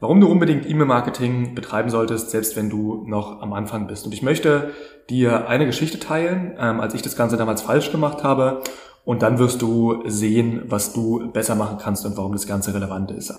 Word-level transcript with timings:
warum 0.00 0.20
du 0.20 0.28
unbedingt 0.28 0.68
E-Mail-Marketing 0.68 1.54
betreiben 1.54 1.90
solltest, 1.90 2.30
selbst 2.30 2.56
wenn 2.56 2.70
du 2.70 3.04
noch 3.06 3.40
am 3.40 3.52
Anfang 3.52 3.86
bist. 3.86 4.06
Und 4.06 4.14
ich 4.14 4.22
möchte 4.22 4.72
dir 5.10 5.48
eine 5.48 5.66
Geschichte 5.66 5.98
teilen, 5.98 6.54
ähm, 6.58 6.80
als 6.80 6.94
ich 6.94 7.02
das 7.02 7.16
Ganze 7.16 7.36
damals 7.36 7.62
falsch 7.62 7.90
gemacht 7.90 8.22
habe. 8.22 8.62
Und 9.04 9.22
dann 9.22 9.38
wirst 9.38 9.62
du 9.62 10.02
sehen, 10.06 10.62
was 10.66 10.92
du 10.92 11.30
besser 11.32 11.54
machen 11.54 11.78
kannst 11.78 12.04
und 12.04 12.16
warum 12.16 12.32
das 12.32 12.46
Ganze 12.46 12.74
relevant 12.74 13.10
ist. 13.10 13.32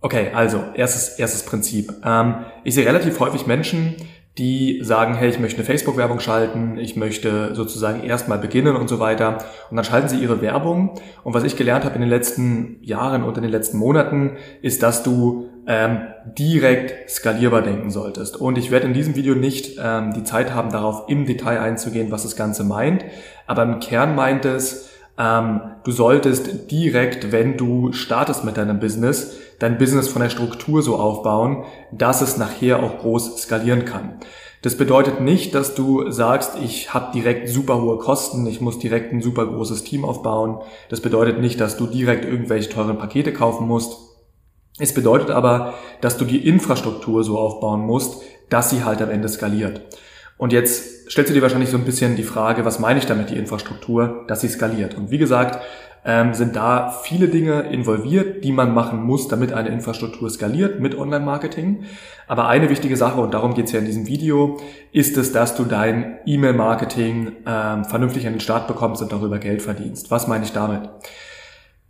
Okay, 0.00 0.30
also 0.32 0.62
erstes, 0.74 1.18
erstes 1.18 1.44
Prinzip. 1.44 1.92
Ähm, 2.04 2.44
ich 2.62 2.74
sehe 2.74 2.86
relativ 2.86 3.18
häufig 3.18 3.46
Menschen, 3.46 3.96
die 4.38 4.78
sagen, 4.82 5.14
hey, 5.14 5.28
ich 5.28 5.40
möchte 5.40 5.58
eine 5.58 5.66
Facebook-Werbung 5.66 6.20
schalten, 6.20 6.78
ich 6.78 6.96
möchte 6.96 7.54
sozusagen 7.54 8.04
erstmal 8.04 8.38
beginnen 8.38 8.76
und 8.76 8.88
so 8.88 9.00
weiter. 9.00 9.38
Und 9.70 9.76
dann 9.76 9.84
schalten 9.84 10.08
sie 10.08 10.18
ihre 10.18 10.40
Werbung. 10.40 10.94
Und 11.24 11.34
was 11.34 11.42
ich 11.42 11.56
gelernt 11.56 11.84
habe 11.84 11.96
in 11.96 12.00
den 12.00 12.10
letzten 12.10 12.78
Jahren 12.82 13.24
und 13.24 13.36
in 13.36 13.42
den 13.42 13.50
letzten 13.50 13.78
Monaten, 13.78 14.36
ist, 14.62 14.82
dass 14.82 15.02
du 15.02 15.48
ähm, 15.66 16.02
direkt 16.38 17.10
skalierbar 17.10 17.62
denken 17.62 17.90
solltest. 17.90 18.36
Und 18.36 18.56
ich 18.56 18.70
werde 18.70 18.86
in 18.86 18.94
diesem 18.94 19.16
Video 19.16 19.34
nicht 19.34 19.78
ähm, 19.82 20.12
die 20.14 20.22
Zeit 20.22 20.54
haben, 20.54 20.70
darauf 20.70 21.08
im 21.08 21.26
Detail 21.26 21.60
einzugehen, 21.60 22.10
was 22.10 22.22
das 22.22 22.36
Ganze 22.36 22.62
meint. 22.62 23.04
Aber 23.46 23.64
im 23.64 23.80
Kern 23.80 24.14
meint 24.14 24.44
es, 24.44 24.88
ähm, 25.18 25.60
du 25.84 25.90
solltest 25.90 26.70
direkt, 26.70 27.32
wenn 27.32 27.56
du 27.56 27.92
startest 27.92 28.44
mit 28.44 28.56
deinem 28.56 28.78
Business, 28.78 29.36
dein 29.58 29.76
Business 29.76 30.08
von 30.08 30.22
der 30.22 30.30
Struktur 30.30 30.82
so 30.82 30.96
aufbauen, 30.96 31.64
dass 31.90 32.22
es 32.22 32.36
nachher 32.36 32.82
auch 32.82 32.98
groß 32.98 33.42
skalieren 33.42 33.84
kann. 33.84 34.20
Das 34.62 34.76
bedeutet 34.76 35.20
nicht, 35.20 35.54
dass 35.54 35.74
du 35.74 36.10
sagst, 36.10 36.56
ich 36.62 36.92
habe 36.92 37.12
direkt 37.12 37.48
super 37.48 37.80
hohe 37.80 37.98
Kosten, 37.98 38.46
ich 38.46 38.60
muss 38.60 38.78
direkt 38.78 39.12
ein 39.12 39.22
super 39.22 39.46
großes 39.46 39.84
Team 39.84 40.04
aufbauen. 40.04 40.58
Das 40.88 41.00
bedeutet 41.00 41.40
nicht, 41.40 41.60
dass 41.60 41.76
du 41.76 41.86
direkt 41.86 42.24
irgendwelche 42.24 42.68
teuren 42.68 42.98
Pakete 42.98 43.32
kaufen 43.32 43.68
musst. 43.68 43.96
Es 44.80 44.94
bedeutet 44.94 45.30
aber, 45.30 45.74
dass 46.00 46.16
du 46.16 46.24
die 46.24 46.46
Infrastruktur 46.46 47.22
so 47.24 47.38
aufbauen 47.38 47.80
musst, 47.80 48.22
dass 48.50 48.70
sie 48.70 48.84
halt 48.84 49.02
am 49.02 49.10
Ende 49.10 49.28
skaliert. 49.28 49.80
Und 50.38 50.52
jetzt 50.52 51.10
stellst 51.10 51.30
du 51.30 51.34
dir 51.34 51.42
wahrscheinlich 51.42 51.68
so 51.68 51.76
ein 51.76 51.84
bisschen 51.84 52.16
die 52.16 52.22
Frage, 52.22 52.64
was 52.64 52.78
meine 52.78 52.98
ich 52.98 53.06
damit, 53.06 53.30
die 53.30 53.36
Infrastruktur, 53.36 54.24
dass 54.28 54.40
sie 54.40 54.48
skaliert? 54.48 54.96
Und 54.96 55.10
wie 55.10 55.18
gesagt, 55.18 55.58
ähm, 56.04 56.32
sind 56.32 56.56
da 56.56 56.90
viele 56.90 57.28
Dinge 57.28 57.62
involviert, 57.70 58.44
die 58.44 58.52
man 58.52 58.72
machen 58.72 59.02
muss, 59.02 59.28
damit 59.28 59.52
eine 59.52 59.68
Infrastruktur 59.68 60.30
skaliert 60.30 60.80
mit 60.80 60.96
Online-Marketing. 60.96 61.84
Aber 62.26 62.48
eine 62.48 62.70
wichtige 62.70 62.96
Sache, 62.96 63.20
und 63.20 63.34
darum 63.34 63.54
geht 63.54 63.66
es 63.66 63.72
ja 63.72 63.80
in 63.80 63.84
diesem 63.84 64.06
Video, 64.06 64.58
ist 64.92 65.16
es, 65.16 65.32
dass 65.32 65.56
du 65.56 65.64
dein 65.64 66.18
E-Mail-Marketing 66.24 67.32
ähm, 67.44 67.84
vernünftig 67.84 68.26
an 68.26 68.34
den 68.34 68.40
Start 68.40 68.68
bekommst 68.68 69.02
und 69.02 69.12
darüber 69.12 69.38
Geld 69.38 69.60
verdienst. 69.60 70.10
Was 70.10 70.28
meine 70.28 70.44
ich 70.44 70.52
damit? 70.52 70.88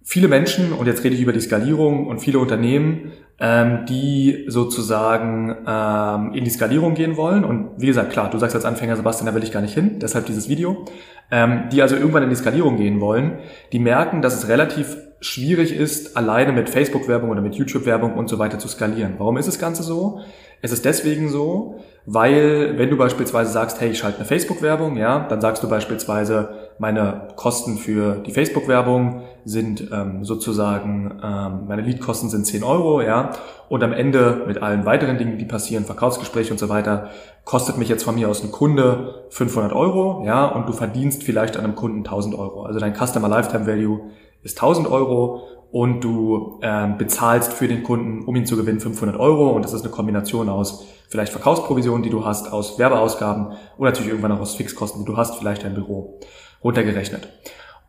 Viele 0.09 0.27
Menschen, 0.27 0.73
und 0.73 0.87
jetzt 0.87 1.05
rede 1.05 1.15
ich 1.15 1.21
über 1.21 1.35
die 1.35 1.41
Skalierung 1.41 2.07
und 2.07 2.21
viele 2.21 2.39
Unternehmen, 2.39 3.13
ähm, 3.39 3.85
die 3.87 4.47
sozusagen 4.49 5.55
ähm, 5.67 6.33
in 6.33 6.45
die 6.45 6.51
Skalierung 6.51 6.95
gehen 6.95 7.19
wollen. 7.19 7.45
Und 7.45 7.73
wie 7.77 7.89
gesagt, 7.89 8.11
klar, 8.11 8.31
du 8.31 8.39
sagst 8.39 8.57
als 8.57 8.65
Anfänger, 8.65 8.97
Sebastian, 8.97 9.27
da 9.27 9.35
will 9.35 9.43
ich 9.43 9.53
gar 9.53 9.61
nicht 9.61 9.75
hin, 9.75 9.99
deshalb 10.01 10.25
dieses 10.25 10.49
Video. 10.49 10.87
Ähm, 11.31 11.65
die 11.71 11.83
also 11.83 11.95
irgendwann 11.95 12.23
in 12.23 12.31
die 12.31 12.37
Skalierung 12.37 12.79
gehen 12.79 13.03
wollen, 13.03 13.41
die 13.71 13.79
merken, 13.79 14.23
dass 14.23 14.35
es 14.35 14.49
relativ 14.49 14.97
schwierig 15.21 15.75
ist, 15.75 16.17
alleine 16.17 16.53
mit 16.53 16.71
Facebook-Werbung 16.71 17.29
oder 17.29 17.43
mit 17.43 17.57
YouTube-Werbung 17.57 18.15
und 18.15 18.31
so 18.31 18.39
weiter 18.39 18.59
zu 18.59 18.67
skalieren. 18.67 19.17
Warum 19.19 19.37
ist 19.37 19.47
das 19.47 19.59
Ganze 19.59 19.83
so? 19.83 20.23
Es 20.61 20.73
ist 20.73 20.85
deswegen 20.85 21.29
so, 21.29 21.77
weil 22.05 22.79
wenn 22.79 22.91
du 22.91 22.97
beispielsweise 22.97 23.53
sagst, 23.53 23.81
hey, 23.81 23.91
ich 23.91 23.99
schalte 23.99 24.19
eine 24.19 24.27
Facebook-Werbung, 24.27 24.97
ja, 24.97 25.21
dann 25.29 25.41
sagst 25.41 25.63
du 25.63 25.69
beispielsweise, 25.69 26.49
meine 26.79 27.29
Kosten 27.37 27.77
für 27.77 28.17
die 28.27 28.33
Facebook-Werbung 28.33 29.23
sind 29.45 29.91
ähm, 29.93 30.25
sozusagen, 30.25 31.21
ähm, 31.23 31.67
meine 31.69 31.83
Leadkosten 31.83 32.31
sind 32.31 32.47
10 32.47 32.65
Euro, 32.65 33.03
ja, 33.03 33.33
und 33.69 33.85
am 33.85 33.93
Ende 33.93 34.45
mit 34.47 34.63
allen 34.63 34.87
weiteren 34.87 35.19
Dingen, 35.19 35.39
die 35.39 35.45
passieren, 35.45 35.85
Verkaufsgespräche 35.85 36.51
und 36.51 36.59
so 36.59 36.69
weiter, 36.69 37.11
kostet 37.45 37.77
mich 37.77 37.89
jetzt 37.89 38.05
von 38.05 38.15
mir 38.15 38.29
aus 38.29 38.43
ein 38.43 38.51
Kunde 38.51 39.27
500 39.31 39.73
Euro, 39.73 40.25
ja, 40.25 40.47
und 40.47 40.69
du 40.69 40.73
verdienst 40.73 41.23
vielleicht 41.23 41.57
an 41.57 41.65
einem 41.65 41.75
Kunden 41.77 41.99
1000 41.99 42.35
Euro. 42.35 42.63
Also 42.63 42.81
dein 42.81 42.95
Customer 42.95 43.29
Lifetime 43.29 43.67
Value 43.67 44.01
ist 44.43 44.57
1000 44.57 44.91
Euro 44.91 45.43
und 45.71 46.03
du 46.03 46.61
ähm, 46.63 46.97
bezahlst 46.99 47.53
für 47.53 47.69
den 47.69 47.83
Kunden, 47.83 48.25
um 48.25 48.35
ihn 48.37 48.47
zu 48.47 48.57
gewinnen, 48.57 48.81
500 48.81 49.19
Euro 49.19 49.51
und 49.51 49.65
das 49.65 49.73
ist 49.73 49.83
eine 49.83 49.91
Kombination 49.91 50.49
aus 50.49 50.87
vielleicht 51.09 51.33
Verkaufsprovisionen, 51.33 52.03
die 52.03 52.11
du 52.11 52.25
hast, 52.25 52.53
aus 52.53 52.79
Werbeausgaben 52.79 53.53
oder 53.79 53.91
natürlich 53.91 54.09
irgendwann 54.11 54.33
auch 54.33 54.41
aus 54.41 54.55
Fixkosten, 54.55 55.05
die 55.05 55.07
du 55.07 55.17
hast, 55.17 55.37
vielleicht 55.37 55.65
dein 55.65 55.75
Büro 55.75 56.21
runtergerechnet. 56.63 57.29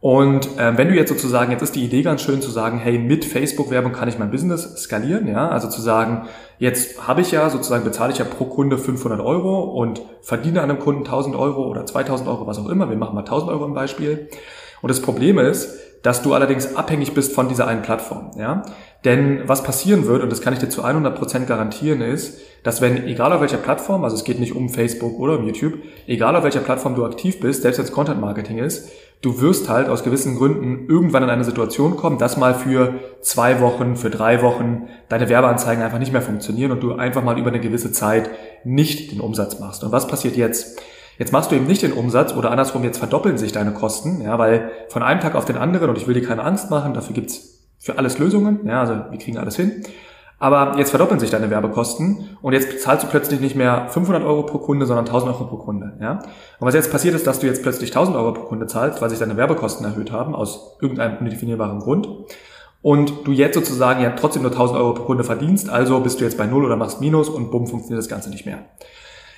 Und 0.02 0.58
äh, 0.58 0.78
wenn 0.78 0.88
du 0.88 0.96
jetzt 0.96 1.10
sozusagen, 1.10 1.52
jetzt 1.52 1.62
ist 1.62 1.76
die 1.76 1.84
Idee 1.84 2.04
ganz 2.04 2.22
schön 2.22 2.42
zu 2.42 2.50
sagen, 2.50 2.80
hey, 2.80 2.98
mit 2.98 3.26
Facebook-Werbung 3.26 3.92
kann 3.92 4.08
ich 4.08 4.18
mein 4.18 4.32
Business 4.32 4.78
skalieren, 4.78 5.28
ja, 5.28 5.50
also 5.50 5.70
zu 5.70 5.82
sagen, 5.82 6.26
jetzt 6.58 7.06
habe 7.06 7.20
ich 7.20 7.32
ja 7.32 7.50
sozusagen, 7.50 7.84
bezahle 7.84 8.14
ich 8.14 8.20
ja 8.20 8.24
pro 8.24 8.46
Kunde 8.46 8.78
500 8.78 9.20
Euro 9.20 9.60
und 9.60 10.02
verdiene 10.22 10.62
an 10.62 10.70
einem 10.70 10.80
Kunden 10.80 11.02
1000 11.02 11.36
Euro 11.36 11.68
oder 11.68 11.86
2000 11.86 12.30
Euro, 12.30 12.48
was 12.48 12.60
auch 12.60 12.70
immer, 12.70 12.90
wir 12.90 12.96
machen 12.96 13.14
mal 13.14 13.22
1000 13.22 13.52
Euro 13.52 13.66
im 13.66 13.74
Beispiel. 13.74 14.30
Und 14.82 14.90
das 14.90 15.02
Problem 15.02 15.38
ist, 15.38 15.76
dass 16.04 16.22
du 16.22 16.34
allerdings 16.34 16.76
abhängig 16.76 17.14
bist 17.14 17.34
von 17.34 17.50
dieser 17.50 17.68
einen 17.68 17.82
Plattform. 17.82 18.32
Ja? 18.38 18.64
Denn 19.06 19.44
was 19.48 19.64
passieren 19.64 20.06
wird, 20.08 20.24
und 20.24 20.32
das 20.32 20.42
kann 20.42 20.54
ich 20.54 20.60
dir 20.60 20.70
zu 20.70 20.84
100% 20.84 21.46
garantieren, 21.46 22.02
ist, 22.02 22.40
dass 22.64 22.82
wenn, 22.82 23.08
egal 23.08 23.32
auf 23.32 23.42
welcher 23.42 23.58
Plattform, 23.58 24.04
also 24.04 24.16
es 24.16 24.24
geht 24.24 24.40
nicht 24.40 24.56
um 24.56 24.70
Facebook 24.70 25.20
oder 25.20 25.40
um 25.40 25.46
YouTube, 25.46 25.74
egal 26.08 26.36
auf 26.36 26.44
welcher 26.44 26.60
Plattform 26.60 26.96
du 26.96 27.06
aktiv 27.06 27.40
bist, 27.40 27.62
selbst 27.62 27.78
wenn 27.78 27.86
es 27.86 27.92
Content 27.92 28.20
Marketing 28.20 28.58
ist, 28.58 28.90
du 29.22 29.42
wirst 29.42 29.70
halt 29.70 29.90
aus 29.90 30.04
gewissen 30.04 30.38
Gründen 30.38 30.88
irgendwann 30.90 31.24
in 31.24 31.30
eine 31.30 31.44
Situation 31.44 31.98
kommen, 31.98 32.18
dass 32.18 32.38
mal 32.38 32.54
für 32.54 32.96
zwei 33.22 33.60
Wochen, 33.62 33.96
für 33.96 34.10
drei 34.10 34.42
Wochen 34.42 34.88
deine 35.10 35.30
Werbeanzeigen 35.30 35.84
einfach 35.84 36.00
nicht 36.00 36.14
mehr 36.14 36.22
funktionieren 36.22 36.72
und 36.72 36.82
du 36.82 36.96
einfach 36.96 37.24
mal 37.24 37.38
über 37.38 37.50
eine 37.50 37.60
gewisse 37.60 37.92
Zeit 37.92 38.30
nicht 38.64 39.12
den 39.12 39.22
Umsatz 39.22 39.60
machst. 39.60 39.84
Und 39.84 39.92
was 39.92 40.08
passiert 40.08 40.36
jetzt? 40.36 40.82
Jetzt 41.20 41.34
machst 41.34 41.52
du 41.52 41.56
eben 41.56 41.68
nicht 41.68 41.84
den 41.84 41.92
Umsatz 41.92 42.34
oder 42.34 42.50
andersrum, 42.50 42.84
jetzt 42.86 42.98
verdoppeln 42.98 43.38
sich 43.38 43.52
deine 43.52 43.74
Kosten, 43.74 44.22
ja, 44.22 44.40
weil 44.40 44.72
von 44.88 45.04
einem 45.04 45.20
Tag 45.20 45.36
auf 45.36 45.44
den 45.44 45.58
anderen, 45.58 45.90
und 45.90 45.98
ich 45.98 46.08
will 46.08 46.14
dir 46.14 46.26
keine 46.26 46.44
Angst 46.44 46.72
machen, 46.72 46.94
dafür 46.94 47.14
gibt's 47.14 47.60
für 47.78 47.98
alles 47.98 48.18
Lösungen, 48.20 48.66
ja, 48.66 48.80
also 48.80 48.94
wir 49.12 49.20
kriegen 49.20 49.38
alles 49.38 49.58
hin. 49.58 49.84
Aber 50.40 50.78
jetzt 50.78 50.92
verdoppeln 50.92 51.20
sich 51.20 51.30
deine 51.30 51.50
Werbekosten 51.50 52.38
und 52.42 52.54
jetzt 52.54 52.80
zahlst 52.82 53.04
du 53.04 53.10
plötzlich 53.10 53.42
nicht 53.42 53.58
mehr 53.58 53.88
500 53.90 54.24
Euro 54.24 54.44
pro 54.44 54.60
Kunde, 54.60 54.86
sondern 54.86 55.06
1000 55.06 55.34
Euro 55.34 55.44
pro 55.44 55.58
Kunde. 55.58 55.98
Ja? 56.00 56.20
Und 56.60 56.68
was 56.68 56.74
jetzt 56.74 56.90
passiert 56.90 57.14
ist, 57.14 57.28
dass 57.28 57.42
du 57.42 57.48
jetzt 57.48 57.62
plötzlich 57.62 57.90
1000 57.90 58.16
Euro 58.16 58.32
pro 58.32 58.44
Kunde 58.44 58.66
zahlst, 58.66 59.02
weil 59.02 59.10
sich 59.10 59.20
deine 59.20 59.36
Werbekosten 59.36 59.86
erhöht 59.86 60.14
haben, 60.14 60.34
aus 60.34 60.78
irgendeinem 60.80 61.18
undefinierbaren 61.18 61.80
Grund. 61.80 62.08
Und 62.82 63.28
du 63.28 63.34
jetzt 63.34 63.56
sozusagen 63.56 64.02
ja 64.02 64.12
trotzdem 64.12 64.44
nur 64.44 64.52
1000 64.52 64.80
Euro 64.80 64.94
pro 64.94 65.04
Kunde 65.04 65.26
verdienst, 65.26 65.70
also 65.70 66.00
bist 66.00 66.22
du 66.22 66.24
jetzt 66.24 66.38
bei 66.38 66.46
Null 66.46 66.64
oder 66.64 66.78
machst 66.78 67.02
Minus 67.02 67.28
und 67.28 67.52
bumm, 67.52 67.68
funktioniert 67.68 68.00
das 68.00 68.08
Ganze 68.08 68.30
nicht 68.30 68.46
mehr. 68.46 68.60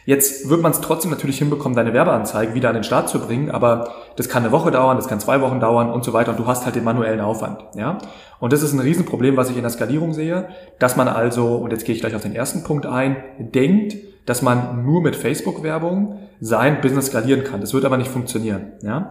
Jetzt 0.05 0.49
wird 0.49 0.61
man 0.61 0.71
es 0.71 0.81
trotzdem 0.81 1.11
natürlich 1.11 1.37
hinbekommen, 1.37 1.75
deine 1.75 1.93
Werbeanzeigen 1.93 2.55
wieder 2.55 2.69
an 2.69 2.75
den 2.75 2.83
Start 2.83 3.07
zu 3.07 3.19
bringen, 3.19 3.51
aber 3.51 3.93
das 4.15 4.29
kann 4.29 4.43
eine 4.43 4.51
Woche 4.51 4.71
dauern, 4.71 4.97
das 4.97 5.07
kann 5.07 5.19
zwei 5.19 5.41
Wochen 5.41 5.59
dauern 5.59 5.91
und 5.91 6.03
so 6.03 6.13
weiter 6.13 6.31
und 6.31 6.39
du 6.39 6.47
hast 6.47 6.65
halt 6.65 6.75
den 6.75 6.83
manuellen 6.83 7.21
Aufwand, 7.21 7.63
ja. 7.75 7.97
Und 8.39 8.51
das 8.51 8.63
ist 8.63 8.73
ein 8.73 8.79
Riesenproblem, 8.79 9.37
was 9.37 9.51
ich 9.51 9.57
in 9.57 9.61
der 9.61 9.69
Skalierung 9.69 10.13
sehe, 10.13 10.49
dass 10.79 10.95
man 10.95 11.07
also, 11.07 11.55
und 11.55 11.71
jetzt 11.71 11.85
gehe 11.85 11.93
ich 11.93 12.01
gleich 12.01 12.15
auf 12.15 12.23
den 12.23 12.33
ersten 12.33 12.63
Punkt 12.63 12.87
ein, 12.87 13.17
denkt, 13.37 13.95
dass 14.25 14.41
man 14.41 14.83
nur 14.83 15.01
mit 15.01 15.15
Facebook-Werbung 15.15 16.19
sein 16.39 16.81
Business 16.81 17.07
skalieren 17.07 17.43
kann. 17.43 17.61
Das 17.61 17.73
wird 17.73 17.85
aber 17.85 17.97
nicht 17.97 18.09
funktionieren, 18.09 18.73
ja. 18.81 19.09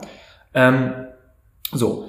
Ähm, 0.54 0.92
so. 1.72 2.08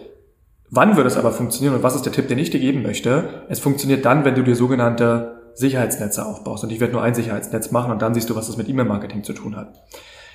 Wann 0.74 0.96
wird 0.96 1.06
es 1.06 1.18
aber 1.18 1.32
funktionieren 1.32 1.76
und 1.76 1.84
was 1.84 1.96
ist 1.96 2.06
der 2.06 2.14
Tipp, 2.14 2.30
den 2.30 2.40
ich 2.40 2.50
dir 2.50 2.62
geben 2.62 2.82
möchte? 2.82 3.44
Es 3.50 3.60
funktioniert 3.60 4.06
dann, 4.06 4.24
wenn 4.24 4.36
du 4.36 4.42
dir 4.42 4.56
sogenannte 4.56 5.41
Sicherheitsnetze 5.56 6.26
aufbaust. 6.26 6.64
Und 6.64 6.72
ich 6.72 6.80
werde 6.80 6.94
nur 6.94 7.04
ein 7.04 7.16
Sicherheitsnetz 7.16 7.72
machen 7.72 7.92
und 7.92 8.02
dann 8.02 8.14
siehst 8.14 8.30
du, 8.30 8.36
was 8.36 8.48
das 8.48 8.58
mit 8.58 8.70
E-Mail-Marketing 8.70 9.24
zu 9.24 9.34
tun 9.34 9.56
hat. 9.56 9.74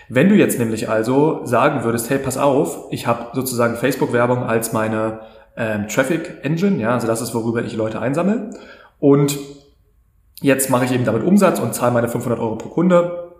Wenn 0.09 0.28
du 0.28 0.37
jetzt 0.37 0.59
nämlich 0.59 0.88
also 0.88 1.44
sagen 1.44 1.82
würdest, 1.82 2.10
hey, 2.10 2.19
pass 2.19 2.38
auf, 2.38 2.87
ich 2.91 3.06
habe 3.06 3.31
sozusagen 3.32 3.77
Facebook-Werbung 3.77 4.44
als 4.44 4.72
meine 4.72 5.21
ähm, 5.56 5.88
Traffic 5.88 6.38
Engine, 6.43 6.81
ja, 6.81 6.94
also 6.94 7.06
das 7.06 7.21
ist, 7.21 7.34
worüber 7.34 7.65
ich 7.65 7.75
Leute 7.75 8.00
einsammle. 8.00 8.50
Und 9.00 9.37
jetzt 10.41 10.71
mache 10.71 10.84
ich 10.84 10.92
eben 10.92 11.04
damit 11.04 11.24
Umsatz 11.24 11.59
und 11.59 11.74
zahle 11.74 11.92
meine 11.92 12.09
500 12.09 12.39
Euro 12.39 12.57
pro 12.57 12.69
Kunde 12.69 13.33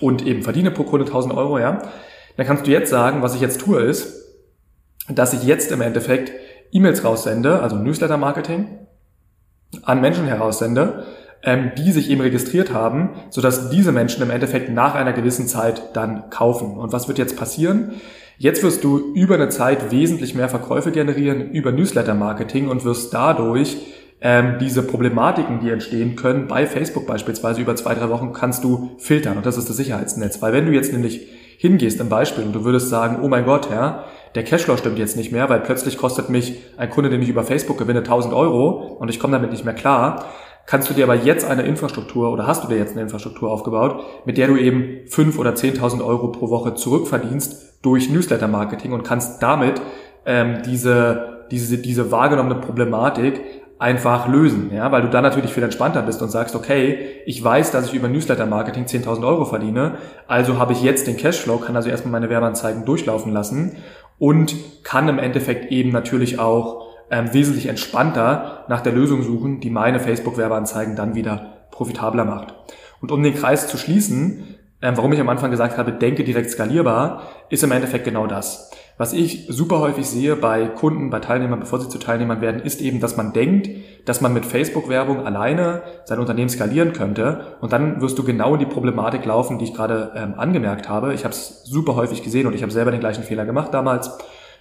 und 0.00 0.26
eben 0.26 0.42
verdiene 0.42 0.70
pro 0.70 0.82
Kunde 0.84 1.06
1000 1.06 1.34
Euro, 1.34 1.58
ja. 1.58 1.82
Dann 2.36 2.46
kannst 2.46 2.66
du 2.66 2.70
jetzt 2.70 2.90
sagen, 2.90 3.22
was 3.22 3.34
ich 3.34 3.40
jetzt 3.40 3.60
tue 3.60 3.80
ist, 3.80 4.24
dass 5.08 5.32
ich 5.32 5.44
jetzt 5.44 5.70
im 5.70 5.80
Endeffekt 5.80 6.32
E-Mails 6.72 7.04
raussende, 7.04 7.60
also 7.60 7.76
Newsletter-Marketing, 7.76 8.78
an 9.82 10.00
Menschen 10.00 10.26
heraussende, 10.26 11.04
ähm, 11.42 11.72
die 11.76 11.92
sich 11.92 12.10
eben 12.10 12.20
registriert 12.20 12.72
haben, 12.72 13.10
sodass 13.30 13.70
diese 13.70 13.92
Menschen 13.92 14.22
im 14.22 14.30
Endeffekt 14.30 14.70
nach 14.70 14.94
einer 14.94 15.12
gewissen 15.12 15.46
Zeit 15.46 15.94
dann 15.94 16.30
kaufen. 16.30 16.76
Und 16.76 16.92
was 16.92 17.08
wird 17.08 17.18
jetzt 17.18 17.36
passieren? 17.36 17.92
Jetzt 18.38 18.62
wirst 18.62 18.82
du 18.82 19.12
über 19.14 19.34
eine 19.34 19.48
Zeit 19.48 19.92
wesentlich 19.92 20.34
mehr 20.34 20.48
Verkäufe 20.48 20.90
generieren 20.90 21.50
über 21.50 21.70
Newsletter-Marketing 21.70 22.68
und 22.68 22.84
wirst 22.84 23.14
dadurch 23.14 23.76
ähm, 24.20 24.56
diese 24.58 24.82
Problematiken, 24.82 25.60
die 25.60 25.70
entstehen 25.70 26.16
können, 26.16 26.48
bei 26.48 26.66
Facebook 26.66 27.06
beispielsweise 27.06 27.60
über 27.60 27.76
zwei, 27.76 27.94
drei 27.94 28.08
Wochen 28.08 28.32
kannst 28.32 28.64
du 28.64 28.92
filtern. 28.98 29.36
Und 29.36 29.46
das 29.46 29.56
ist 29.56 29.68
das 29.68 29.76
Sicherheitsnetz. 29.76 30.42
Weil 30.42 30.52
wenn 30.52 30.66
du 30.66 30.72
jetzt 30.72 30.92
nämlich 30.92 31.28
hingehst 31.58 32.00
im 32.00 32.08
Beispiel 32.08 32.44
und 32.44 32.54
du 32.54 32.64
würdest 32.64 32.88
sagen, 32.88 33.18
oh 33.22 33.28
mein 33.28 33.44
Gott, 33.44 33.70
ja, 33.70 34.04
der 34.34 34.44
Cashflow 34.44 34.76
stimmt 34.76 34.98
jetzt 34.98 35.16
nicht 35.16 35.32
mehr, 35.32 35.48
weil 35.48 35.60
plötzlich 35.60 35.96
kostet 35.96 36.28
mich 36.28 36.60
ein 36.76 36.90
Kunde, 36.90 37.10
den 37.10 37.22
ich 37.22 37.28
über 37.28 37.44
Facebook 37.44 37.78
gewinne, 37.78 38.00
1000 38.00 38.34
Euro 38.34 38.96
und 38.98 39.08
ich 39.08 39.20
komme 39.20 39.32
damit 39.32 39.50
nicht 39.50 39.64
mehr 39.64 39.74
klar, 39.74 40.24
kannst 40.66 40.88
du 40.90 40.94
dir 40.94 41.04
aber 41.04 41.14
jetzt 41.14 41.48
eine 41.48 41.62
Infrastruktur 41.62 42.32
oder 42.32 42.46
hast 42.46 42.64
du 42.64 42.68
dir 42.68 42.78
jetzt 42.78 42.92
eine 42.92 43.02
Infrastruktur 43.02 43.50
aufgebaut, 43.50 44.02
mit 44.24 44.38
der 44.38 44.48
du 44.48 44.56
eben 44.56 45.06
fünf 45.08 45.38
oder 45.38 45.50
10.000 45.50 46.04
Euro 46.04 46.28
pro 46.28 46.50
Woche 46.50 46.74
zurückverdienst 46.74 47.80
durch 47.82 48.10
Newsletter-Marketing 48.10 48.92
und 48.92 49.04
kannst 49.04 49.42
damit 49.42 49.80
ähm, 50.26 50.62
diese, 50.64 51.46
diese, 51.50 51.78
diese 51.78 52.10
wahrgenommene 52.10 52.56
Problematik 52.56 53.40
einfach 53.78 54.28
lösen, 54.28 54.70
ja, 54.72 54.90
weil 54.92 55.02
du 55.02 55.10
dann 55.10 55.24
natürlich 55.24 55.52
viel 55.52 55.62
entspannter 55.62 56.00
bist 56.02 56.22
und 56.22 56.30
sagst, 56.30 56.54
okay, 56.54 57.20
ich 57.26 57.42
weiß, 57.42 57.72
dass 57.72 57.88
ich 57.88 57.94
über 57.94 58.08
Newsletter-Marketing 58.08 58.84
10.000 58.84 59.26
Euro 59.26 59.44
verdiene, 59.44 59.98
also 60.26 60.58
habe 60.58 60.72
ich 60.72 60.82
jetzt 60.82 61.06
den 61.06 61.16
Cashflow, 61.16 61.58
kann 61.58 61.76
also 61.76 61.90
erstmal 61.90 62.12
meine 62.12 62.30
Werbeanzeigen 62.30 62.84
durchlaufen 62.84 63.32
lassen 63.32 63.76
und 64.18 64.54
kann 64.84 65.08
im 65.08 65.18
Endeffekt 65.18 65.70
eben 65.72 65.90
natürlich 65.90 66.38
auch 66.38 66.86
ähm, 67.10 67.32
wesentlich 67.32 67.66
entspannter 67.66 68.64
nach 68.68 68.80
der 68.80 68.92
Lösung 68.92 69.22
suchen, 69.22 69.60
die 69.60 69.70
meine 69.70 70.00
Facebook-Werbeanzeigen 70.00 70.96
dann 70.96 71.14
wieder 71.14 71.66
profitabler 71.70 72.24
macht. 72.24 72.54
Und 73.00 73.12
um 73.12 73.22
den 73.22 73.34
Kreis 73.34 73.68
zu 73.68 73.76
schließen, 73.76 74.56
ähm, 74.80 74.96
warum 74.96 75.12
ich 75.12 75.20
am 75.20 75.28
Anfang 75.28 75.50
gesagt 75.50 75.78
habe, 75.78 75.92
denke 75.92 76.24
direkt 76.24 76.50
skalierbar, 76.50 77.22
ist 77.50 77.62
im 77.62 77.72
Endeffekt 77.72 78.04
genau 78.04 78.26
das. 78.26 78.70
Was 78.96 79.12
ich 79.12 79.46
super 79.48 79.80
häufig 79.80 80.06
sehe 80.06 80.36
bei 80.36 80.66
Kunden, 80.66 81.10
bei 81.10 81.18
Teilnehmern, 81.18 81.58
bevor 81.58 81.80
sie 81.80 81.88
zu 81.88 81.98
Teilnehmern 81.98 82.40
werden, 82.40 82.60
ist 82.60 82.80
eben, 82.80 83.00
dass 83.00 83.16
man 83.16 83.32
denkt, 83.32 83.68
dass 84.04 84.20
man 84.20 84.32
mit 84.32 84.46
Facebook-Werbung 84.46 85.26
alleine 85.26 85.82
sein 86.04 86.20
Unternehmen 86.20 86.48
skalieren 86.48 86.92
könnte. 86.92 87.56
Und 87.60 87.72
dann 87.72 88.00
wirst 88.00 88.18
du 88.18 88.22
genau 88.22 88.54
in 88.54 88.60
die 88.60 88.66
Problematik 88.66 89.24
laufen, 89.24 89.58
die 89.58 89.64
ich 89.64 89.74
gerade 89.74 90.12
ähm, 90.14 90.34
angemerkt 90.36 90.88
habe. 90.88 91.12
Ich 91.12 91.24
habe 91.24 91.34
es 91.34 91.64
super 91.64 91.96
häufig 91.96 92.22
gesehen 92.22 92.46
und 92.46 92.54
ich 92.54 92.62
habe 92.62 92.70
selber 92.70 92.92
den 92.92 93.00
gleichen 93.00 93.24
Fehler 93.24 93.44
gemacht 93.44 93.74
damals. 93.74 94.16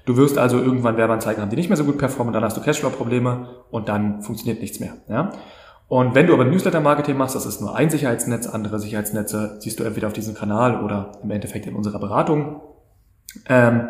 Du 0.06 0.18
wirst 0.18 0.38
also 0.38 0.58
irgendwann 0.58 0.98
Werbeanzeigen 0.98 1.42
haben, 1.42 1.50
die 1.50 1.56
nicht 1.56 1.70
mehr 1.70 1.78
so 1.78 1.86
gut 1.86 1.98
performen, 1.98 2.34
dann 2.34 2.44
hast 2.44 2.58
du 2.58 2.62
Cashflow-Probleme 2.62 3.48
und 3.70 3.88
dann 3.88 4.22
funktioniert 4.22 4.62
nichts 4.62 4.80
mehr. 4.80 4.96
Ja? 5.08 5.32
Und 5.88 6.16
wenn 6.16 6.28
du 6.28 6.34
aber 6.34 6.44
Newsletter-Marketing 6.44 7.16
machst, 7.16 7.36
das 7.36 7.46
ist 7.46 7.62
nur 7.62 7.76
ein 7.76 7.90
Sicherheitsnetz, 7.90 8.48
andere 8.48 8.80
Sicherheitsnetze 8.80 9.58
siehst 9.60 9.80
du 9.80 9.84
entweder 9.84 10.08
auf 10.08 10.14
diesem 10.14 10.34
Kanal 10.34 10.84
oder 10.84 11.12
im 11.24 11.32
Endeffekt 11.32 11.68
in 11.68 11.76
unserer 11.76 12.00
Beratung. 12.00 12.62
Ähm, 13.48 13.90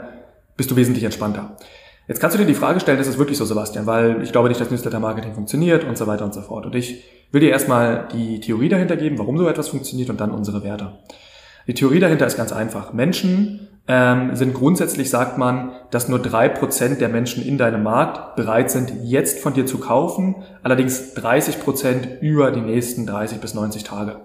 bist 0.58 0.72
du 0.72 0.76
wesentlich 0.76 1.04
entspannter. 1.04 1.58
Jetzt 2.08 2.20
kannst 2.20 2.36
du 2.36 2.40
dir 2.40 2.46
die 2.46 2.54
Frage 2.54 2.80
stellen, 2.82 3.00
ist 3.00 3.08
es 3.08 3.18
wirklich 3.18 3.38
so, 3.38 3.46
Sebastian, 3.46 3.86
weil 3.86 4.22
ich 4.24 4.32
glaube 4.32 4.50
nicht, 4.50 4.60
dass 4.60 4.70
Newsletter-Marketing 4.70 5.34
funktioniert 5.34 5.86
und 5.86 5.98
so 5.98 6.06
weiter 6.06 6.26
und 6.26 6.34
so 6.34 6.42
fort. 6.42 6.66
Und 6.66 6.76
ich 6.76 7.04
will 7.32 7.40
dir 7.40 7.50
erstmal 7.50 8.10
die 8.12 8.42
Theorie 8.42 8.68
dahinter 8.68 8.98
geben, 8.98 9.18
warum 9.18 9.38
so 9.38 9.48
etwas 9.48 9.70
funktioniert 9.70 10.10
und 10.10 10.20
dann 10.20 10.32
unsere 10.32 10.64
Werte. 10.64 11.00
Die 11.66 11.74
Theorie 11.74 12.02
dahinter 12.02 12.28
ist 12.28 12.36
ganz 12.36 12.52
einfach. 12.52 12.92
Menschen 12.92 13.70
ähm, 13.88 14.36
sind 14.36 14.54
grundsätzlich, 14.54 15.10
sagt 15.10 15.38
man, 15.38 15.72
dass 15.92 16.10
nur 16.10 16.20
drei 16.20 16.50
Prozent 16.50 17.00
der 17.00 17.08
Menschen 17.08 17.46
in 17.46 17.58
deinem 17.58 17.84
Markt 17.84 18.36
bereit 18.36 18.70
sind, 18.70 18.94
jetzt 19.04 19.40
von 19.40 19.54
dir 19.54 19.66
zu 19.66 19.78
kaufen, 19.78 20.36
allerdings 20.62 21.14
30 21.14 21.62
Prozent 21.62 22.08
über 22.22 22.52
die 22.52 22.62
nächsten 22.62 23.06
30 23.06 23.40
bis 23.40 23.54
90 23.54 23.84
Tage. 23.86 24.18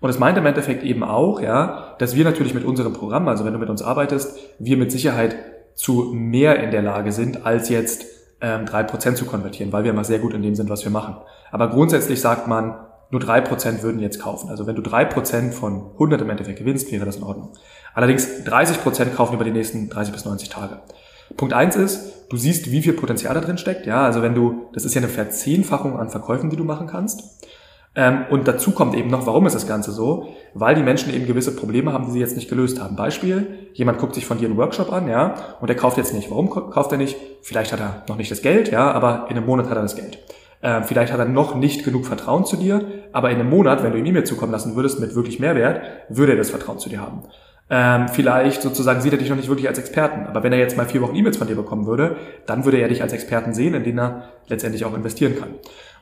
Und 0.00 0.10
es 0.10 0.18
meint 0.18 0.36
im 0.36 0.46
Endeffekt 0.46 0.82
eben 0.82 1.02
auch, 1.02 1.40
ja, 1.40 1.94
dass 1.98 2.14
wir 2.14 2.24
natürlich 2.24 2.54
mit 2.54 2.64
unserem 2.64 2.92
Programm, 2.92 3.26
also 3.28 3.44
wenn 3.44 3.52
du 3.52 3.58
mit 3.58 3.70
uns 3.70 3.82
arbeitest, 3.82 4.36
wir 4.58 4.76
mit 4.76 4.92
Sicherheit 4.92 5.36
zu 5.74 6.12
mehr 6.14 6.62
in 6.62 6.70
der 6.70 6.82
Lage 6.82 7.12
sind, 7.12 7.44
als 7.46 7.68
jetzt 7.68 8.04
ähm, 8.40 8.64
3% 8.64 9.14
zu 9.14 9.24
konvertieren, 9.24 9.72
weil 9.72 9.84
wir 9.84 9.90
immer 9.90 10.04
sehr 10.04 10.18
gut 10.18 10.34
in 10.34 10.42
dem 10.42 10.54
sind, 10.54 10.70
was 10.70 10.84
wir 10.84 10.90
machen. 10.90 11.16
Aber 11.50 11.68
grundsätzlich 11.68 12.20
sagt 12.20 12.46
man, 12.46 12.76
nur 13.10 13.20
3% 13.20 13.82
würden 13.82 14.00
jetzt 14.00 14.20
kaufen. 14.20 14.50
Also 14.50 14.66
wenn 14.66 14.74
du 14.74 14.82
3% 14.82 15.52
von 15.52 15.92
100 15.92 16.20
im 16.22 16.30
Endeffekt 16.30 16.58
gewinnst, 16.58 16.90
wäre 16.90 17.04
das 17.04 17.16
in 17.16 17.22
Ordnung. 17.22 17.52
Allerdings 17.94 18.26
30% 18.44 19.10
kaufen 19.14 19.34
über 19.34 19.44
die 19.44 19.52
nächsten 19.52 19.88
30 19.88 20.12
bis 20.12 20.24
90 20.24 20.48
Tage. 20.48 20.80
Punkt 21.36 21.54
eins 21.54 21.76
ist, 21.76 22.26
du 22.28 22.36
siehst, 22.36 22.70
wie 22.70 22.82
viel 22.82 22.92
Potenzial 22.92 23.34
da 23.34 23.40
drin 23.40 23.58
steckt. 23.58 23.86
Ja, 23.86 24.04
also 24.04 24.22
wenn 24.22 24.34
du, 24.34 24.68
das 24.72 24.84
ist 24.84 24.94
ja 24.94 25.00
eine 25.00 25.08
Verzehnfachung 25.08 25.98
an 25.98 26.10
Verkäufen, 26.10 26.50
die 26.50 26.56
du 26.56 26.64
machen 26.64 26.86
kannst. 26.86 27.22
Ähm, 27.96 28.24
und 28.30 28.48
dazu 28.48 28.72
kommt 28.72 28.94
eben 28.96 29.08
noch, 29.08 29.26
warum 29.26 29.46
ist 29.46 29.54
das 29.54 29.68
Ganze 29.68 29.92
so? 29.92 30.28
Weil 30.52 30.74
die 30.74 30.82
Menschen 30.82 31.14
eben 31.14 31.26
gewisse 31.26 31.54
Probleme 31.54 31.92
haben, 31.92 32.06
die 32.06 32.12
sie 32.12 32.20
jetzt 32.20 32.36
nicht 32.36 32.48
gelöst 32.48 32.80
haben. 32.80 32.96
Beispiel, 32.96 33.68
jemand 33.72 33.98
guckt 33.98 34.14
sich 34.14 34.26
von 34.26 34.38
dir 34.38 34.48
einen 34.48 34.56
Workshop 34.56 34.92
an, 34.92 35.08
ja, 35.08 35.34
und 35.60 35.68
der 35.68 35.76
kauft 35.76 35.96
jetzt 35.96 36.12
nicht. 36.12 36.30
Warum 36.30 36.50
kauft 36.50 36.90
er 36.90 36.98
nicht? 36.98 37.16
Vielleicht 37.42 37.72
hat 37.72 37.80
er 37.80 38.04
noch 38.08 38.16
nicht 38.16 38.30
das 38.30 38.42
Geld, 38.42 38.70
ja, 38.70 38.90
aber 38.90 39.26
in 39.30 39.36
einem 39.36 39.46
Monat 39.46 39.70
hat 39.70 39.76
er 39.76 39.82
das 39.82 39.96
Geld. 39.96 40.18
Ähm, 40.62 40.82
vielleicht 40.84 41.12
hat 41.12 41.20
er 41.20 41.26
noch 41.26 41.54
nicht 41.54 41.84
genug 41.84 42.06
Vertrauen 42.06 42.44
zu 42.44 42.56
dir, 42.56 42.84
aber 43.12 43.30
in 43.30 43.38
einem 43.38 43.50
Monat, 43.50 43.82
wenn 43.82 43.92
du 43.92 43.98
ihm 43.98 44.06
E-Mail 44.06 44.24
zukommen 44.24 44.50
lassen 44.50 44.74
würdest 44.74 44.98
mit 44.98 45.14
wirklich 45.14 45.38
Mehrwert, 45.38 45.82
würde 46.08 46.32
er 46.32 46.38
das 46.38 46.50
Vertrauen 46.50 46.78
zu 46.78 46.88
dir 46.88 47.00
haben. 47.00 47.22
Ähm, 47.70 48.08
vielleicht 48.08 48.62
sozusagen 48.62 49.00
sieht 49.00 49.12
er 49.12 49.18
dich 49.18 49.28
noch 49.28 49.36
nicht 49.36 49.48
wirklich 49.48 49.68
als 49.68 49.78
Experten, 49.78 50.26
aber 50.26 50.42
wenn 50.42 50.52
er 50.52 50.58
jetzt 50.58 50.76
mal 50.76 50.86
vier 50.86 51.00
Wochen 51.00 51.14
E-Mails 51.14 51.36
von 51.36 51.46
dir 51.46 51.56
bekommen 51.56 51.86
würde, 51.86 52.16
dann 52.46 52.64
würde 52.64 52.78
er 52.78 52.88
dich 52.88 53.02
als 53.02 53.12
Experten 53.12 53.54
sehen, 53.54 53.74
in 53.74 53.84
den 53.84 53.98
er 53.98 54.24
letztendlich 54.48 54.84
auch 54.84 54.94
investieren 54.94 55.36
kann. 55.38 55.50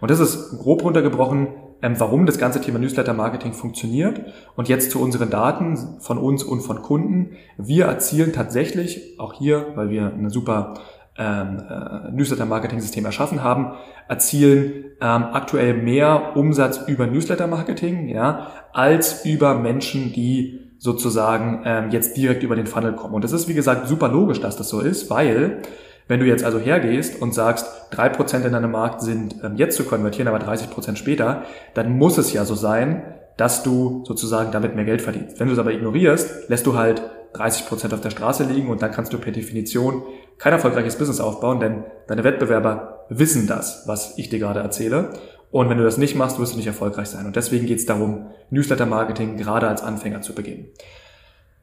Und 0.01 0.11
das 0.11 0.21
ist 0.21 0.59
grob 0.59 0.83
runtergebrochen 0.83 1.49
ähm, 1.83 1.95
warum 1.99 2.27
das 2.27 2.39
ganze 2.39 2.61
Thema 2.61 2.79
Newsletter-Marketing 2.79 3.53
funktioniert. 3.53 4.21
Und 4.57 4.69
jetzt 4.69 4.91
zu 4.91 5.03
unseren 5.03 5.31
Daten 5.31 5.77
von 6.01 6.19
uns 6.19 6.43
und 6.43 6.61
von 6.61 6.81
Kunden. 6.83 7.33
Wir 7.59 7.87
erzielen 7.87 8.33
tatsächlich, 8.33 9.19
auch 9.19 9.35
hier, 9.35 9.67
weil 9.75 9.91
wir 9.91 10.13
eine 10.13 10.31
super 10.31 10.75
ähm, 11.19 11.59
äh, 11.69 12.11
Newsletter-Marketing-System 12.13 13.05
erschaffen 13.05 13.43
haben, 13.43 13.73
erzielen 14.09 14.85
ähm, 15.01 15.25
aktuell 15.33 15.75
mehr 15.75 16.37
Umsatz 16.37 16.81
über 16.87 17.07
Newsletter-Marketing, 17.07 18.09
ja, 18.09 18.53
als 18.73 19.25
über 19.27 19.55
Menschen, 19.55 20.13
die 20.13 20.61
sozusagen 20.79 21.63
ähm, 21.65 21.91
jetzt 21.91 22.17
direkt 22.17 22.43
über 22.43 22.57
den 22.57 22.67
Funnel 22.67 22.95
kommen. 22.95 23.15
Und 23.15 23.25
das 23.25 23.33
ist, 23.33 23.49
wie 23.49 23.55
gesagt, 23.55 23.87
super 23.89 24.09
logisch, 24.09 24.41
dass 24.41 24.57
das 24.57 24.69
so 24.69 24.81
ist, 24.81 25.11
weil 25.11 25.63
wenn 26.09 26.21
du 26.21 26.27
jetzt 26.27 26.45
also 26.45 26.59
hergehst 26.59 27.21
und 27.21 27.35
sagst, 27.35 27.67
drei 27.91 28.09
Prozent 28.09 28.45
in 28.45 28.53
deinem 28.53 28.71
Markt 28.71 29.03
sind 29.03 29.37
ähm, 29.43 29.57
jetzt 29.57 29.77
zu 29.77 29.85
konvertieren, 29.85 30.29
aber 30.29 30.39
30 30.39 30.71
Prozent 30.71 30.99
später, 30.99 31.45
dann 31.75 31.97
muss 31.97 32.19
es 32.19 32.33
ja 32.33 32.45
so 32.45 32.55
sein, 32.55 33.03
dass 33.37 33.63
du 33.63 34.05
sozusagen 34.07 34.53
damit 34.53 34.75
mehr 34.75 34.85
Geld 34.85 35.03
verdienst. 35.03 35.41
Wenn 35.41 35.47
du 35.47 35.55
es 35.55 35.59
aber 35.59 35.73
ignorierst, 35.73 36.49
lässt 36.49 36.67
du 36.67 36.77
halt 36.77 37.03
30 37.35 37.67
Prozent 37.67 37.95
auf 37.95 38.01
der 38.01 38.11
Straße 38.11 38.45
liegen 38.45 38.69
und 38.69 38.83
dann 38.83 38.93
kannst 38.93 39.13
du 39.13 39.19
per 39.19 39.33
Definition 39.33 40.03
kein 40.39 40.53
erfolgreiches 40.53 40.97
Business 40.97 41.21
aufbauen, 41.21 41.61
denn 41.61 41.85
deine 42.07 42.25
Wettbewerber 42.25 43.07
wissen 43.09 43.47
das, 43.47 43.85
was 43.87 44.19
ich 44.19 44.29
dir 44.29 44.39
gerade 44.39 44.61
erzähle. 44.61 45.11
Und 45.51 45.69
wenn 45.69 45.79
du 45.79 45.85
das 45.85 45.99
nicht 45.99 46.15
machst, 46.15 46.39
wirst 46.39 46.55
du 46.55 46.57
nicht 46.57 46.67
erfolgreich 46.67 47.09
sein. 47.09 47.27
Und 47.27 47.37
deswegen 47.37 47.67
geht 47.67 47.79
es 47.79 47.87
darum, 47.87 48.27
Newsletter-Marketing 48.51 49.37
gerade 49.37 49.69
als 49.69 49.83
Anfänger 49.83 50.23
zu 50.23 50.35
beginnen. 50.35 50.67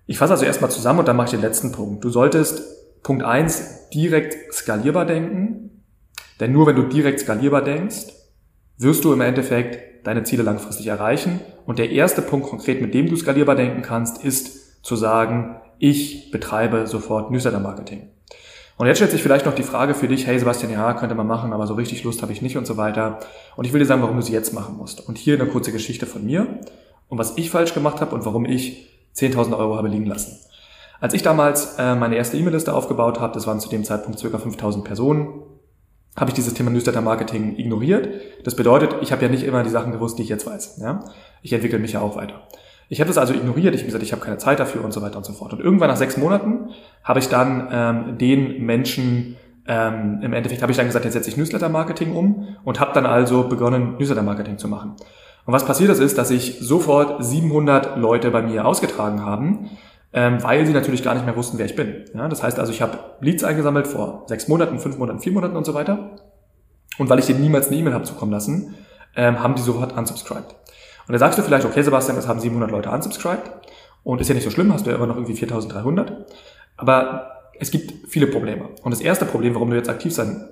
Ich 0.06 0.18
fasse 0.18 0.33
also 0.33 0.45
erstmal 0.45 0.71
zusammen 0.71 1.00
und 1.00 1.07
dann 1.07 1.15
mache 1.15 1.25
ich 1.25 1.31
den 1.31 1.42
letzten 1.42 1.71
Punkt. 1.71 2.03
Du 2.03 2.09
solltest 2.09 2.63
Punkt 3.04 3.24
eins 3.24 3.90
direkt 3.90 4.54
skalierbar 4.54 5.06
denken. 5.06 5.84
Denn 6.40 6.51
nur 6.51 6.68
wenn 6.68 6.75
du 6.75 6.84
direkt 6.84 7.19
skalierbar 7.19 7.63
denkst, 7.63 8.07
wirst 8.78 9.04
du 9.04 9.13
im 9.13 9.22
Endeffekt 9.22 10.07
deine 10.07 10.24
Ziele 10.24 10.44
langfristig 10.44 10.88
erreichen. 10.88 11.40
Und 11.66 11.80
der 11.80 11.92
erste 11.92 12.21
Punkt 12.21 12.47
konkret, 12.47 12.81
mit 12.81 12.94
dem 12.94 13.09
du 13.09 13.16
skalierbar 13.16 13.56
denken 13.56 13.81
kannst, 13.81 14.23
ist 14.23 14.83
zu 14.83 14.95
sagen, 14.95 15.57
ich 15.78 16.31
betreibe 16.31 16.88
sofort 16.88 17.31
Newsletter-Marketing. 17.31 18.09
Und 18.78 18.88
jetzt 18.88 18.97
stellt 18.97 19.12
sich 19.12 19.21
vielleicht 19.21 19.45
noch 19.45 19.56
die 19.56 19.64
Frage 19.64 19.94
für 19.94 20.07
dich, 20.07 20.26
hey 20.26 20.40
Sebastian, 20.40 20.71
ja, 20.71 20.94
könnte 20.94 21.14
man 21.14 21.28
machen, 21.28 21.52
aber 21.52 21.68
so 21.68 21.73
richtig 21.73 22.06
Lust 22.06 22.21
habe 22.21 22.31
ich 22.31 22.42
nicht 22.42 22.56
und 22.56 22.66
so 22.66 22.78
weiter. 22.78 23.19
Und 23.57 23.66
ich 23.66 23.73
will 23.73 23.80
dir 23.80 23.85
sagen, 23.85 24.02
warum 24.02 24.16
du 24.16 24.21
sie 24.21 24.31
jetzt 24.31 24.54
machen 24.54 24.78
musst. 24.78 25.06
Und 25.06 25.18
hier 25.18 25.33
eine 25.33 25.50
kurze 25.50 25.73
Geschichte 25.73 26.06
von 26.06 26.26
mir 26.26 26.59
und 27.09 27.18
was 27.18 27.38
ich 27.38 27.50
falsch 27.50 27.73
gemacht 27.73 28.00
habe 28.00 28.16
und 28.16 28.26
warum 28.26 28.45
ich 28.45 28.90
10.000 29.18 29.57
Euro 29.57 29.76
habe 29.76 29.90
liegen 29.90 30.06
lassen. 30.06 30.40
Als 30.99 31.13
ich 31.13 31.21
damals 31.21 31.75
äh, 31.77 31.95
meine 31.95 32.15
erste 32.15 32.37
E-Mail-Liste 32.37 32.73
aufgebaut 32.73 33.19
habe, 33.19 33.33
das 33.33 33.47
waren 33.47 33.59
zu 33.59 33.69
dem 33.69 33.83
Zeitpunkt 33.83 34.19
circa 34.19 34.37
5000 34.37 34.83
Personen, 34.83 35.44
habe 36.18 36.31
ich 36.31 36.35
dieses 36.35 36.53
Thema 36.53 36.69
Newsletter-Marketing 36.71 37.57
ignoriert. 37.57 38.09
Das 38.44 38.56
bedeutet, 38.56 38.95
ich 39.01 39.11
habe 39.11 39.21
ja 39.23 39.29
nicht 39.29 39.44
immer 39.44 39.63
die 39.63 39.69
Sachen 39.69 39.91
gewusst, 39.91 40.18
die 40.18 40.23
ich 40.23 40.29
jetzt 40.29 40.45
weiß. 40.45 40.79
Ja? 40.81 41.06
Ich 41.41 41.53
entwickle 41.53 41.79
mich 41.79 41.94
ja 41.94 42.01
auch 42.01 42.18
weiter. 42.18 42.47
Ich 42.89 42.99
habe 42.99 43.07
das 43.07 43.18
also 43.18 43.33
ignoriert. 43.33 43.75
Ich 43.75 43.81
habe 43.81 43.85
gesagt, 43.85 44.03
ich 44.03 44.11
habe 44.11 44.21
keine 44.21 44.37
Zeit 44.37 44.59
dafür 44.59 44.83
und 44.83 44.91
so 44.91 45.01
weiter 45.01 45.18
und 45.18 45.25
so 45.25 45.33
fort. 45.33 45.53
Und 45.53 45.59
irgendwann 45.59 45.89
nach 45.89 45.97
sechs 45.97 46.18
Monaten 46.18 46.71
habe 47.03 47.19
ich 47.19 47.29
dann 47.29 47.69
ähm, 47.71 48.18
den 48.18 48.65
Menschen 48.65 49.37
ähm, 49.68 50.19
im 50.23 50.33
Endeffekt 50.33 50.63
habe 50.63 50.71
ich 50.71 50.77
dann 50.77 50.87
gesagt, 50.87 51.06
jetzt 51.06 51.13
setze 51.13 51.29
ich 51.29 51.37
Newsletter-Marketing 51.37 52.15
um 52.15 52.57
und 52.63 52.79
habe 52.79 52.91
dann 52.94 53.06
also 53.06 53.44
begonnen, 53.44 53.97
Newsletter-Marketing 53.99 54.57
zu 54.57 54.68
machen. 54.68 54.95
Und 55.45 55.53
was 55.53 55.63
passiert 55.63 55.91
ist, 55.91 56.18
dass 56.18 56.29
sich 56.29 56.57
sofort 56.59 57.23
700 57.23 57.97
Leute 57.97 58.31
bei 58.31 58.41
mir 58.41 58.65
ausgetragen 58.65 59.23
haben 59.23 59.69
ähm, 60.13 60.42
weil 60.44 60.66
sie 60.66 60.73
natürlich 60.73 61.04
gar 61.04 61.13
nicht 61.13 61.25
mehr 61.25 61.35
wussten, 61.35 61.57
wer 61.57 61.66
ich 61.66 61.75
bin. 61.75 62.06
Ja, 62.13 62.28
das 62.28 62.42
heißt 62.42 62.59
also, 62.59 62.71
ich 62.71 62.81
habe 62.81 62.97
Leads 63.21 63.44
eingesammelt 63.44 63.87
vor 63.87 64.23
sechs 64.28 64.47
Monaten, 64.47 64.80
fünf 64.80 64.97
Monaten, 64.97 65.19
vier 65.19 65.31
Monaten 65.31 65.56
und 65.56 65.66
so 65.66 65.73
weiter. 65.73 66.16
Und 66.97 67.09
weil 67.09 67.19
ich 67.19 67.28
denen 67.28 67.42
niemals 67.42 67.68
eine 67.68 67.78
E-Mail 67.78 67.94
habe 67.94 68.04
zukommen 68.04 68.31
lassen, 68.31 68.75
ähm, 69.16 69.39
haben 69.42 69.56
die 69.56 69.61
sofort 69.61 69.97
unsubscribed. 69.97 70.56
Und 71.07 71.13
da 71.13 71.19
sagst 71.19 71.39
du 71.39 71.44
vielleicht, 71.44 71.66
okay 71.66 71.81
Sebastian, 71.81 72.16
das 72.16 72.28
haben 72.28 72.39
700 72.39 72.71
Leute 72.71 72.89
unsubscribed 72.89 73.49
und 74.04 74.21
ist 74.21 74.28
ja 74.28 74.35
nicht 74.35 74.44
so 74.44 74.51
schlimm, 74.51 74.73
hast 74.73 74.85
du 74.85 74.89
ja 74.89 74.95
immer 74.95 75.07
noch 75.07 75.16
irgendwie 75.16 75.35
4300. 75.35 76.25
Aber 76.78 77.31
es 77.59 77.71
gibt 77.71 78.07
viele 78.07 78.28
Probleme. 78.28 78.69
Und 78.83 78.92
das 78.92 79.01
erste 79.01 79.25
Problem, 79.25 79.54
warum 79.54 79.69
du 79.69 79.75
jetzt 79.75 79.89
aktiv 79.89 80.13
sein 80.13 80.47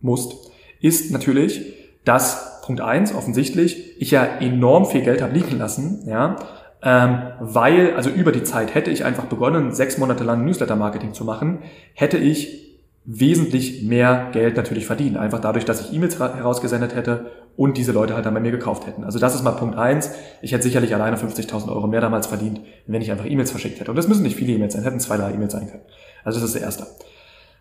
musst, 0.00 0.50
ist 0.80 1.10
natürlich, 1.12 1.74
dass 2.04 2.62
Punkt 2.62 2.80
eins 2.80 3.14
offensichtlich 3.14 4.00
ich 4.00 4.10
ja 4.10 4.24
enorm 4.24 4.86
viel 4.86 5.02
Geld 5.02 5.22
habe 5.22 5.34
liegen 5.34 5.58
lassen, 5.58 6.04
ja, 6.06 6.36
ähm, 6.82 7.22
weil, 7.40 7.94
also 7.94 8.10
über 8.10 8.32
die 8.32 8.42
Zeit 8.42 8.74
hätte 8.74 8.90
ich 8.90 9.04
einfach 9.04 9.24
begonnen, 9.24 9.72
sechs 9.72 9.98
Monate 9.98 10.24
lang 10.24 10.44
Newsletter-Marketing 10.44 11.12
zu 11.12 11.24
machen, 11.24 11.60
hätte 11.94 12.16
ich 12.16 12.70
wesentlich 13.04 13.82
mehr 13.82 14.28
Geld 14.32 14.56
natürlich 14.56 14.86
verdienen. 14.86 15.16
Einfach 15.16 15.40
dadurch, 15.40 15.64
dass 15.64 15.80
ich 15.80 15.92
E-Mails 15.92 16.18
herausgesendet 16.18 16.94
hätte 16.94 17.30
und 17.56 17.76
diese 17.76 17.92
Leute 17.92 18.14
halt 18.14 18.26
dann 18.26 18.34
bei 18.34 18.40
mir 18.40 18.50
gekauft 18.50 18.86
hätten. 18.86 19.04
Also 19.04 19.18
das 19.18 19.34
ist 19.34 19.42
mal 19.42 19.52
Punkt 19.52 19.76
eins. 19.76 20.12
Ich 20.42 20.52
hätte 20.52 20.62
sicherlich 20.62 20.94
alleine 20.94 21.16
50.000 21.16 21.68
Euro 21.68 21.86
mehr 21.86 22.00
damals 22.00 22.26
verdient, 22.26 22.60
wenn 22.86 23.02
ich 23.02 23.10
einfach 23.10 23.26
E-Mails 23.26 23.50
verschickt 23.50 23.80
hätte. 23.80 23.90
Und 23.90 23.96
das 23.96 24.06
müssen 24.06 24.22
nicht 24.22 24.36
viele 24.36 24.52
E-Mails 24.52 24.74
sein, 24.74 24.82
hätten 24.82 25.00
zwei, 25.00 25.16
drei 25.16 25.32
E-Mails 25.32 25.52
sein 25.52 25.68
können. 25.68 25.82
Also 26.24 26.40
das 26.40 26.50
ist 26.50 26.56
das 26.56 26.62
Erste. 26.62 26.86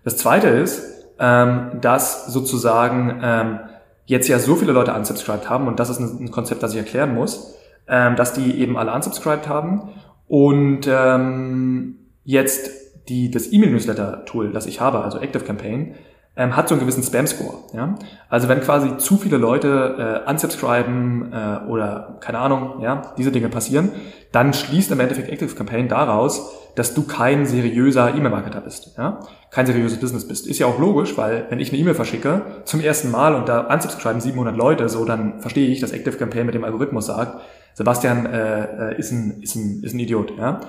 Das 0.03 0.17
Zweite 0.17 0.47
ist, 0.47 0.83
ähm, 1.19 1.79
dass 1.81 2.27
sozusagen 2.27 3.19
ähm, 3.21 3.59
jetzt 4.05 4.27
ja 4.27 4.39
so 4.39 4.55
viele 4.55 4.71
Leute 4.71 4.93
unsubscribed 4.93 5.49
haben, 5.49 5.67
und 5.67 5.79
das 5.79 5.89
ist 5.89 5.99
ein, 5.99 6.31
Konzept, 6.31 6.63
das 6.63 6.73
ich 6.73 6.77
erklären 6.77 7.13
muss, 7.13 7.55
ähm, 7.89 8.15
dass 8.15 8.33
die 8.33 8.59
eben 8.59 8.77
alle 8.77 8.93
unsubscribed 8.93 9.47
haben 9.47 9.89
und 10.27 10.81
ähm, 10.87 11.95
jetzt 12.23 12.69
die, 13.09 13.31
das 13.31 13.51
E-Mail-Newsletter-Tool, 13.51 14.51
das 14.51 14.67
ich 14.67 14.79
habe, 14.79 15.03
also 15.03 15.19
Active 15.19 15.43
Campaign, 15.43 15.95
ähm, 16.35 16.55
hat 16.55 16.69
so 16.69 16.75
einen 16.75 16.81
gewissen 16.81 17.03
Spam-Score. 17.03 17.55
Ja? 17.73 17.95
Also 18.29 18.47
wenn 18.47 18.61
quasi 18.61 18.97
zu 18.97 19.17
viele 19.17 19.37
Leute 19.37 20.23
äh, 20.25 20.29
unsubscriben 20.29 21.33
äh, 21.33 21.67
oder 21.67 22.17
keine 22.21 22.39
Ahnung, 22.39 22.81
ja, 22.81 23.13
diese 23.17 23.31
Dinge 23.31 23.49
passieren, 23.49 23.91
dann 24.31 24.53
schließt 24.53 24.91
im 24.91 24.99
Endeffekt 24.99 25.29
Active 25.29 25.55
Campaign 25.55 25.87
daraus, 25.87 26.68
dass 26.79 26.93
du 26.93 27.03
kein 27.03 27.45
seriöser 27.45 28.15
E-Mail-Marketer 28.15 28.61
bist, 28.61 28.93
ja? 28.97 29.19
kein 29.51 29.65
seriöses 29.65 29.99
Business 29.99 30.25
bist. 30.25 30.47
Ist 30.47 30.59
ja 30.59 30.65
auch 30.65 30.79
logisch, 30.79 31.17
weil 31.17 31.45
wenn 31.49 31.59
ich 31.59 31.73
eine 31.73 31.77
E-Mail 31.77 31.93
verschicke 31.93 32.41
zum 32.63 32.79
ersten 32.79 33.11
Mal 33.11 33.35
und 33.35 33.49
da 33.49 33.59
unsubscriben 33.67 34.21
700 34.21 34.55
Leute, 34.55 34.87
so 34.87 35.03
dann 35.03 35.41
verstehe 35.41 35.67
ich, 35.67 35.81
dass 35.81 35.91
Active 35.91 36.15
Campaign 36.15 36.45
mit 36.45 36.55
dem 36.55 36.63
Algorithmus 36.63 37.07
sagt, 37.07 37.41
Sebastian 37.73 38.25
äh, 38.27 38.91
äh 38.91 38.97
ist, 38.97 39.11
ein, 39.11 39.41
ist, 39.41 39.55
ein, 39.55 39.83
ist 39.83 39.93
ein 39.93 39.99
Idiot. 39.99 40.31
Ja? 40.37 40.61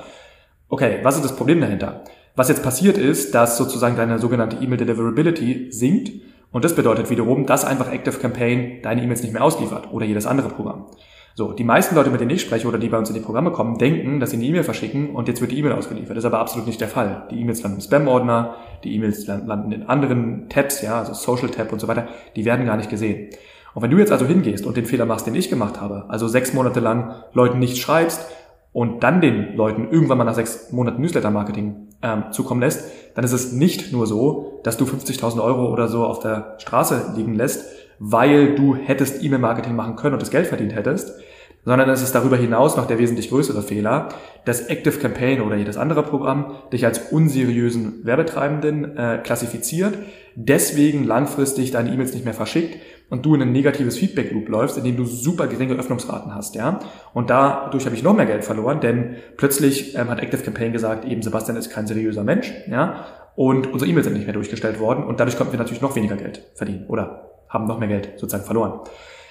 Okay, 0.68 0.98
was 1.04 1.14
ist 1.14 1.24
das 1.24 1.36
Problem 1.36 1.60
dahinter? 1.60 2.02
Was 2.34 2.48
jetzt 2.48 2.64
passiert 2.64 2.98
ist, 2.98 3.32
dass 3.36 3.56
sozusagen 3.56 3.94
deine 3.94 4.18
sogenannte 4.18 4.56
E-Mail 4.56 4.78
Deliverability 4.78 5.68
sinkt 5.70 6.10
und 6.50 6.64
das 6.64 6.74
bedeutet 6.74 7.08
wiederum, 7.08 7.46
dass 7.46 7.64
einfach 7.64 7.92
Active 7.92 8.18
Campaign 8.18 8.82
deine 8.82 9.04
E-Mails 9.04 9.22
nicht 9.22 9.32
mehr 9.32 9.44
ausliefert 9.44 9.92
oder 9.92 10.06
jedes 10.06 10.26
andere 10.26 10.48
Programm. 10.48 10.86
So, 11.34 11.52
die 11.52 11.64
meisten 11.64 11.94
Leute, 11.94 12.10
mit 12.10 12.20
denen 12.20 12.30
ich 12.30 12.42
spreche 12.42 12.66
oder 12.66 12.78
die 12.78 12.88
bei 12.88 12.98
uns 12.98 13.08
in 13.08 13.14
die 13.14 13.20
Programme 13.20 13.52
kommen, 13.52 13.78
denken, 13.78 14.18
dass 14.18 14.30
sie 14.30 14.36
eine 14.36 14.46
E-Mail 14.46 14.64
verschicken 14.64 15.10
und 15.10 15.28
jetzt 15.28 15.40
wird 15.40 15.52
die 15.52 15.58
E-Mail 15.58 15.72
ausgeliefert. 15.72 16.10
Das 16.10 16.24
ist 16.24 16.26
aber 16.26 16.40
absolut 16.40 16.66
nicht 16.66 16.80
der 16.80 16.88
Fall. 16.88 17.28
Die 17.30 17.40
E-Mails 17.40 17.62
landen 17.62 17.78
im 17.78 17.82
Spam-Ordner, 17.82 18.56
die 18.82 18.94
E-Mails 18.96 19.26
landen 19.26 19.72
in 19.72 19.84
anderen 19.84 20.48
Tabs, 20.48 20.82
ja, 20.82 20.98
also 20.98 21.14
Social 21.14 21.50
Tab 21.50 21.72
und 21.72 21.80
so 21.80 21.88
weiter, 21.88 22.08
die 22.34 22.44
werden 22.44 22.66
gar 22.66 22.76
nicht 22.76 22.90
gesehen. 22.90 23.30
Und 23.74 23.82
wenn 23.82 23.90
du 23.90 23.98
jetzt 23.98 24.10
also 24.10 24.26
hingehst 24.26 24.66
und 24.66 24.76
den 24.76 24.86
Fehler 24.86 25.06
machst, 25.06 25.26
den 25.26 25.34
ich 25.34 25.48
gemacht 25.48 25.80
habe, 25.80 26.04
also 26.08 26.26
sechs 26.26 26.52
Monate 26.52 26.80
lang 26.80 27.14
Leuten 27.32 27.60
nicht 27.60 27.78
schreibst 27.78 28.26
und 28.72 29.02
dann 29.04 29.20
den 29.20 29.54
Leuten 29.54 29.88
irgendwann 29.90 30.18
mal 30.18 30.24
nach 30.24 30.34
sechs 30.34 30.72
Monaten 30.72 31.00
Newsletter-Marketing 31.00 31.88
ähm, 32.02 32.24
zukommen 32.32 32.60
lässt, 32.60 32.90
dann 33.14 33.24
ist 33.24 33.32
es 33.32 33.52
nicht 33.52 33.92
nur 33.92 34.06
so, 34.06 34.60
dass 34.64 34.76
du 34.76 34.84
50.000 34.84 35.42
Euro 35.42 35.72
oder 35.72 35.88
so 35.88 36.04
auf 36.04 36.18
der 36.18 36.56
Straße 36.58 37.12
liegen 37.16 37.34
lässt, 37.34 37.64
weil 38.00 38.54
du 38.54 38.74
hättest 38.74 39.22
E-Mail-Marketing 39.22 39.76
machen 39.76 39.94
können 39.94 40.14
und 40.14 40.22
das 40.22 40.30
Geld 40.30 40.46
verdient 40.46 40.74
hättest, 40.74 41.20
sondern 41.66 41.90
es 41.90 42.02
ist 42.02 42.14
darüber 42.14 42.38
hinaus 42.38 42.78
noch 42.78 42.86
der 42.86 42.98
wesentlich 42.98 43.28
größere 43.28 43.62
Fehler, 43.62 44.08
dass 44.46 44.68
Active 44.68 44.98
Campaign 44.98 45.42
oder 45.42 45.56
jedes 45.56 45.76
andere 45.76 46.02
Programm 46.02 46.54
dich 46.72 46.86
als 46.86 47.12
unseriösen 47.12 48.04
Werbetreibenden 48.04 48.96
äh, 48.96 49.20
klassifiziert, 49.22 49.98
deswegen 50.34 51.04
langfristig 51.04 51.72
deine 51.72 51.92
E-Mails 51.92 52.14
nicht 52.14 52.24
mehr 52.24 52.32
verschickt 52.32 52.78
und 53.10 53.26
du 53.26 53.34
in 53.34 53.42
ein 53.42 53.52
negatives 53.52 53.98
Feedback 53.98 54.32
Loop 54.32 54.48
läufst, 54.48 54.78
in 54.78 54.84
dem 54.84 54.96
du 54.96 55.04
super 55.04 55.46
geringe 55.46 55.74
Öffnungsraten 55.74 56.34
hast, 56.34 56.54
ja. 56.54 56.78
Und 57.12 57.28
dadurch 57.28 57.84
habe 57.84 57.94
ich 57.94 58.02
noch 58.02 58.16
mehr 58.16 58.24
Geld 58.24 58.46
verloren, 58.46 58.80
denn 58.80 59.16
plötzlich 59.36 59.94
ähm, 59.94 60.08
hat 60.08 60.22
Active 60.22 60.42
Campaign 60.42 60.72
gesagt, 60.72 61.04
eben 61.04 61.20
Sebastian 61.20 61.58
ist 61.58 61.68
kein 61.68 61.86
seriöser 61.86 62.24
Mensch, 62.24 62.50
ja. 62.70 63.04
Und 63.36 63.70
unsere 63.70 63.90
E-Mails 63.90 64.06
sind 64.06 64.14
nicht 64.14 64.24
mehr 64.24 64.34
durchgestellt 64.34 64.80
worden 64.80 65.04
und 65.04 65.20
dadurch 65.20 65.36
konnten 65.36 65.52
wir 65.52 65.58
natürlich 65.58 65.82
noch 65.82 65.94
weniger 65.96 66.16
Geld 66.16 66.50
verdienen 66.54 66.86
oder 66.88 67.29
haben 67.50 67.66
noch 67.66 67.78
mehr 67.78 67.88
Geld 67.88 68.12
sozusagen 68.16 68.44
verloren. 68.44 68.80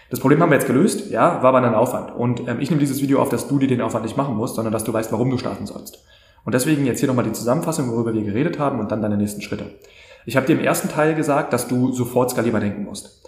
Das 0.10 0.20
Problem 0.20 0.42
haben 0.42 0.50
wir 0.50 0.58
jetzt 0.58 0.68
gelöst, 0.68 1.10
ja, 1.10 1.42
war 1.42 1.56
aber 1.56 1.62
ein 1.62 1.76
Aufwand. 1.76 2.16
Und 2.16 2.48
ähm, 2.48 2.60
ich 2.60 2.70
nehme 2.70 2.80
dieses 2.80 3.02
Video 3.02 3.22
auf, 3.22 3.30
dass 3.30 3.48
du 3.48 3.60
dir 3.60 3.68
den 3.68 3.82
Aufwand 3.82 4.06
nicht 4.06 4.18
machen 4.18 4.36
musst, 4.36 4.56
sondern 4.56 4.74
dass 4.74 4.84
du 4.84 4.94
weißt, 4.94 5.12
warum 5.12 5.30
du 5.30 5.38
starten 5.38 5.66
sollst. 5.66 6.04
Und 6.46 6.54
deswegen 6.54 6.86
jetzt 6.86 7.00
hier 7.00 7.08
nochmal 7.08 7.26
die 7.26 7.32
Zusammenfassung, 7.32 7.92
worüber 7.92 8.14
wir 8.14 8.24
geredet 8.24 8.60
haben 8.60 8.80
und 8.80 8.92
dann 8.92 9.02
deine 9.02 9.18
nächsten 9.18 9.42
Schritte. 9.42 9.66
Ich 10.26 10.36
habe 10.36 10.48
dir 10.48 10.54
im 10.54 10.64
ersten 10.64 10.90
Teil 10.90 11.16
gesagt, 11.16 11.54
dass 11.54 11.68
du 11.68 11.92
sofort 11.92 12.32
skalierbar 12.32 12.62
denken 12.62 12.84
musst. 12.84 13.24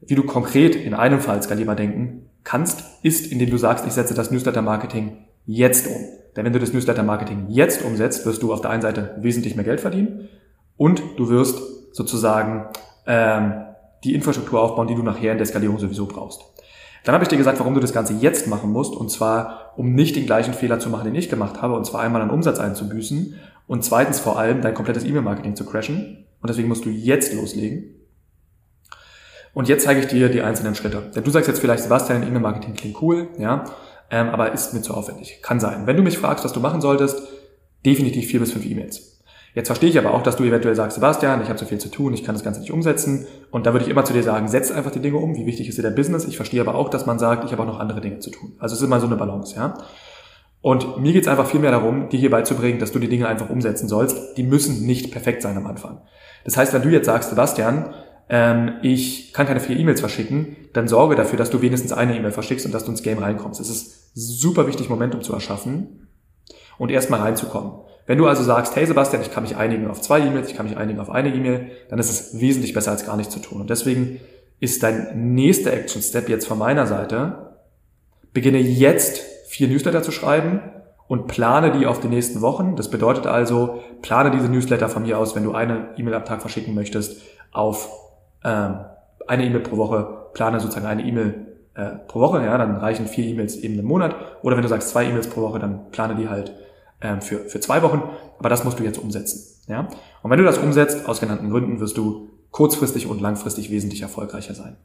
Wie 0.00 0.14
du 0.14 0.24
konkret 0.24 0.76
in 0.76 0.94
einem 0.94 1.20
Fall 1.20 1.42
skalierbar 1.42 1.76
denken 1.76 2.30
kannst, 2.42 2.84
ist, 3.02 3.30
indem 3.30 3.50
du 3.50 3.56
sagst, 3.56 3.86
ich 3.86 3.92
setze 3.92 4.14
das 4.14 4.30
Newsletter-Marketing 4.30 5.18
jetzt 5.46 5.86
um. 5.86 6.04
Denn 6.36 6.44
wenn 6.44 6.52
du 6.52 6.58
das 6.58 6.72
Newsletter-Marketing 6.72 7.46
jetzt 7.48 7.84
umsetzt, 7.84 8.26
wirst 8.26 8.42
du 8.42 8.52
auf 8.52 8.60
der 8.60 8.70
einen 8.70 8.82
Seite 8.82 9.14
wesentlich 9.20 9.56
mehr 9.56 9.64
Geld 9.64 9.80
verdienen 9.80 10.28
und 10.76 11.02
du 11.16 11.28
wirst 11.28 11.58
sozusagen 11.92 12.66
ähm, 13.06 13.64
die 14.04 14.14
Infrastruktur 14.14 14.60
aufbauen, 14.60 14.86
die 14.86 14.94
du 14.94 15.02
nachher 15.02 15.32
in 15.32 15.38
der 15.38 15.46
Skalierung 15.46 15.78
sowieso 15.78 16.06
brauchst. 16.06 16.42
Dann 17.04 17.14
habe 17.14 17.24
ich 17.24 17.28
dir 17.28 17.36
gesagt, 17.36 17.58
warum 17.58 17.74
du 17.74 17.80
das 17.80 17.92
Ganze 17.92 18.14
jetzt 18.14 18.46
machen 18.46 18.70
musst, 18.70 18.94
und 18.94 19.10
zwar, 19.10 19.72
um 19.76 19.94
nicht 19.94 20.16
den 20.16 20.26
gleichen 20.26 20.54
Fehler 20.54 20.78
zu 20.78 20.88
machen, 20.88 21.04
den 21.04 21.14
ich 21.14 21.28
gemacht 21.28 21.60
habe, 21.60 21.74
und 21.74 21.84
zwar 21.84 22.00
einmal 22.00 22.22
an 22.22 22.30
Umsatz 22.30 22.58
einzubüßen 22.58 23.34
und 23.66 23.84
zweitens 23.84 24.20
vor 24.20 24.38
allem 24.38 24.62
dein 24.62 24.74
komplettes 24.74 25.04
E-Mail-Marketing 25.04 25.56
zu 25.56 25.66
crashen. 25.66 26.26
Und 26.40 26.48
deswegen 26.48 26.68
musst 26.68 26.84
du 26.84 26.90
jetzt 26.90 27.32
loslegen. 27.34 27.94
Und 29.54 29.68
jetzt 29.68 29.84
zeige 29.84 30.00
ich 30.00 30.06
dir 30.06 30.28
die 30.28 30.42
einzelnen 30.42 30.74
Schritte. 30.74 31.10
Denn 31.14 31.24
du 31.24 31.30
sagst 31.30 31.48
jetzt 31.48 31.60
vielleicht, 31.60 31.82
Sebastian, 31.82 32.22
E-Mail-Marketing 32.22 32.74
klingt 32.74 33.00
cool, 33.00 33.28
ja, 33.38 33.64
ähm, 34.10 34.28
aber 34.28 34.52
ist 34.52 34.74
mir 34.74 34.82
zu 34.82 34.94
aufwendig. 34.94 35.40
Kann 35.42 35.60
sein. 35.60 35.86
Wenn 35.86 35.96
du 35.96 36.02
mich 36.02 36.18
fragst, 36.18 36.44
was 36.44 36.52
du 36.52 36.60
machen 36.60 36.80
solltest, 36.80 37.22
definitiv 37.84 38.26
vier 38.26 38.40
bis 38.40 38.52
fünf 38.52 38.66
E-Mails. 38.66 39.13
Jetzt 39.54 39.68
verstehe 39.68 39.88
ich 39.88 39.98
aber 39.98 40.12
auch, 40.12 40.22
dass 40.22 40.34
du 40.34 40.42
eventuell 40.42 40.74
sagst, 40.74 40.96
Sebastian, 40.96 41.40
ich 41.40 41.48
habe 41.48 41.58
so 41.58 41.64
viel 41.64 41.78
zu 41.78 41.88
tun, 41.88 42.12
ich 42.12 42.24
kann 42.24 42.34
das 42.34 42.42
Ganze 42.42 42.60
nicht 42.60 42.72
umsetzen. 42.72 43.26
Und 43.52 43.66
da 43.66 43.72
würde 43.72 43.84
ich 43.84 43.90
immer 43.90 44.04
zu 44.04 44.12
dir 44.12 44.24
sagen, 44.24 44.48
setz 44.48 44.72
einfach 44.72 44.90
die 44.90 44.98
Dinge 44.98 45.18
um. 45.18 45.36
Wie 45.36 45.46
wichtig 45.46 45.68
ist 45.68 45.78
dir 45.78 45.82
der 45.82 45.90
Business? 45.90 46.26
Ich 46.26 46.36
verstehe 46.36 46.60
aber 46.60 46.74
auch, 46.74 46.88
dass 46.88 47.06
man 47.06 47.20
sagt, 47.20 47.44
ich 47.44 47.52
habe 47.52 47.62
auch 47.62 47.66
noch 47.66 47.78
andere 47.78 48.00
Dinge 48.00 48.18
zu 48.18 48.30
tun. 48.30 48.54
Also 48.58 48.74
es 48.74 48.80
ist 48.80 48.86
immer 48.86 48.98
so 48.98 49.06
eine 49.06 49.16
Balance, 49.16 49.54
ja. 49.54 49.74
Und 50.60 50.98
mir 50.98 51.12
geht 51.12 51.22
es 51.22 51.28
einfach 51.28 51.46
viel 51.46 51.60
mehr 51.60 51.70
darum, 51.70 52.08
dir 52.08 52.18
hier 52.18 52.30
beizubringen, 52.30 52.80
dass 52.80 52.90
du 52.90 52.98
die 52.98 53.08
Dinge 53.08 53.28
einfach 53.28 53.48
umsetzen 53.48 53.86
sollst. 53.86 54.36
Die 54.36 54.42
müssen 54.42 54.86
nicht 54.86 55.12
perfekt 55.12 55.42
sein 55.42 55.56
am 55.56 55.66
Anfang. 55.66 56.00
Das 56.44 56.56
heißt, 56.56 56.72
wenn 56.72 56.82
du 56.82 56.88
jetzt 56.88 57.06
sagst, 57.06 57.30
Sebastian, 57.30 57.94
ähm, 58.28 58.72
ich 58.82 59.32
kann 59.34 59.46
keine 59.46 59.60
vier 59.60 59.76
E-Mails 59.76 60.00
verschicken, 60.00 60.56
dann 60.72 60.88
sorge 60.88 61.14
dafür, 61.14 61.38
dass 61.38 61.50
du 61.50 61.62
wenigstens 61.62 61.92
eine 61.92 62.16
E-Mail 62.16 62.32
verschickst 62.32 62.66
und 62.66 62.72
dass 62.72 62.84
du 62.84 62.90
ins 62.90 63.02
Game 63.02 63.18
reinkommst. 63.18 63.60
Es 63.60 63.70
ist 63.70 64.10
super 64.14 64.66
wichtig, 64.66 64.88
Momentum 64.88 65.22
zu 65.22 65.32
erschaffen 65.32 66.08
und 66.78 66.90
erstmal 66.90 67.20
reinzukommen. 67.20 67.72
Wenn 68.06 68.18
du 68.18 68.26
also 68.26 68.42
sagst, 68.42 68.76
hey 68.76 68.86
Sebastian, 68.86 69.22
ich 69.22 69.30
kann 69.30 69.44
mich 69.44 69.56
einigen 69.56 69.88
auf 69.88 70.00
zwei 70.00 70.20
E-Mails, 70.20 70.50
ich 70.50 70.56
kann 70.56 70.66
mich 70.66 70.76
einigen 70.76 71.00
auf 71.00 71.10
eine 71.10 71.34
E-Mail, 71.34 71.70
dann 71.88 71.98
ist 71.98 72.10
es 72.10 72.40
wesentlich 72.40 72.74
besser 72.74 72.90
als 72.90 73.06
gar 73.06 73.16
nichts 73.16 73.32
zu 73.32 73.40
tun. 73.40 73.60
Und 73.60 73.70
deswegen 73.70 74.20
ist 74.60 74.82
dein 74.82 75.34
nächster 75.34 75.72
Action 75.72 76.02
Step 76.02 76.28
jetzt 76.28 76.46
von 76.46 76.58
meiner 76.58 76.86
Seite, 76.86 77.56
beginne 78.32 78.58
jetzt 78.58 79.20
vier 79.48 79.68
Newsletter 79.68 80.02
zu 80.02 80.10
schreiben 80.10 80.60
und 81.06 81.28
plane 81.28 81.72
die 81.72 81.86
auf 81.86 82.00
die 82.00 82.08
nächsten 82.08 82.40
Wochen. 82.40 82.76
Das 82.76 82.90
bedeutet 82.90 83.26
also, 83.26 83.82
plane 84.02 84.30
diese 84.30 84.48
Newsletter 84.48 84.88
von 84.88 85.02
mir 85.02 85.18
aus, 85.18 85.34
wenn 85.34 85.44
du 85.44 85.52
eine 85.52 85.88
E-Mail 85.96 86.14
am 86.14 86.24
Tag 86.24 86.40
verschicken 86.40 86.74
möchtest, 86.74 87.22
auf 87.52 87.88
ähm, 88.44 88.80
eine 89.26 89.44
E-Mail 89.44 89.60
pro 89.60 89.76
Woche, 89.76 90.28
plane 90.34 90.60
sozusagen 90.60 90.86
eine 90.86 91.02
E-Mail 91.02 91.46
äh, 91.74 91.86
pro 92.06 92.20
Woche, 92.20 92.44
ja, 92.44 92.58
dann 92.58 92.76
reichen 92.76 93.06
vier 93.06 93.24
E-Mails 93.26 93.56
eben 93.56 93.78
im 93.78 93.84
Monat. 93.86 94.14
Oder 94.42 94.56
wenn 94.56 94.62
du 94.62 94.68
sagst 94.68 94.90
zwei 94.90 95.04
E-Mails 95.04 95.28
pro 95.28 95.42
Woche, 95.42 95.58
dann 95.58 95.90
plane 95.90 96.16
die 96.16 96.28
halt 96.28 96.52
ähm, 97.04 97.22
für, 97.22 97.48
für 97.48 97.60
zwei 97.60 97.82
Wochen. 97.82 98.02
Aber 98.38 98.48
das 98.48 98.64
musst 98.64 98.80
du 98.80 98.82
jetzt 98.82 98.98
umsetzen. 98.98 99.62
Ja? 99.68 99.88
Und 100.22 100.30
wenn 100.30 100.38
du 100.38 100.44
das 100.44 100.58
umsetzt, 100.58 101.06
aus 101.08 101.20
genannten 101.20 101.50
Gründen, 101.50 101.78
wirst 101.78 101.96
du 101.96 102.30
kurzfristig 102.50 103.06
und 103.06 103.20
langfristig 103.20 103.70
wesentlich 103.70 104.02
erfolgreicher 104.02 104.54
sein. 104.54 104.76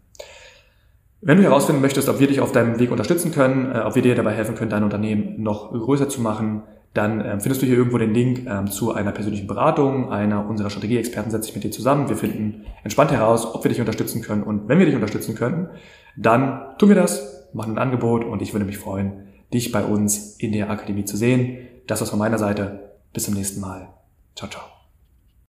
Wenn 1.22 1.38
du 1.38 1.44
herausfinden 1.44 1.82
möchtest, 1.82 2.08
ob 2.08 2.20
wir 2.20 2.28
dich 2.28 2.40
auf 2.40 2.52
deinem 2.52 2.80
Weg 2.80 2.92
unterstützen 2.92 3.32
können, 3.32 3.72
äh, 3.74 3.80
ob 3.80 3.96
wir 3.96 4.02
dir 4.02 4.16
dabei 4.16 4.34
helfen 4.34 4.56
können, 4.56 4.70
dein 4.70 4.84
Unternehmen 4.84 5.42
noch 5.42 5.72
größer 5.72 6.10
zu 6.10 6.22
machen, 6.22 6.64
dann 6.94 7.22
äh, 7.22 7.40
findest 7.40 7.62
du 7.62 7.66
hier 7.66 7.78
irgendwo 7.78 7.98
den 7.98 8.14
Link 8.14 8.48
äh, 8.48 8.66
zu 8.66 8.94
einer 8.94 9.12
persönlichen 9.12 9.48
Beratung. 9.48 10.12
Einer 10.12 10.48
unserer 10.48 10.70
Strategieexperten 10.70 11.32
setzt 11.32 11.46
sich 11.46 11.56
mit 11.56 11.64
dir 11.64 11.72
zusammen. 11.72 12.10
Wir 12.10 12.16
finden 12.16 12.66
entspannt 12.84 13.12
heraus, 13.12 13.54
ob 13.54 13.64
wir 13.64 13.70
dich 13.70 13.80
unterstützen 13.80 14.22
können. 14.22 14.44
Und 14.44 14.68
wenn 14.68 14.80
wir 14.80 14.86
dich 14.86 14.96
unterstützen 14.96 15.36
können, 15.36 15.70
dann 16.18 16.78
tun 16.78 16.90
wir 16.90 16.96
das, 16.96 17.50
machen 17.54 17.74
ein 17.74 17.78
Angebot 17.78 18.24
und 18.24 18.42
ich 18.42 18.54
würde 18.54 18.66
mich 18.66 18.78
freuen, 18.78 19.28
dich 19.54 19.72
bei 19.72 19.84
uns 19.84 20.38
in 20.38 20.52
der 20.52 20.70
Akademie 20.70 21.06
zu 21.06 21.18
sehen. 21.18 21.69
Das 21.90 22.02
war's 22.02 22.12
von 22.12 22.20
meiner 22.20 22.38
Seite. 22.38 22.92
Bis 23.14 23.24
zum 23.24 23.34
nächsten 23.34 23.60
Mal. 23.62 23.92
Ciao, 24.36 24.48
ciao. 24.48 24.79